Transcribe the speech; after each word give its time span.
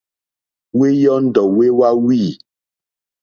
Wéyɔ́ndɔ̀ 0.77 1.45
wé 1.55 1.65
wáwî. 1.79 2.21